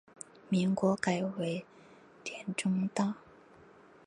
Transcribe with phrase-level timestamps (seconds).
[0.49, 1.63] 民国改为
[2.23, 3.13] 滇中道。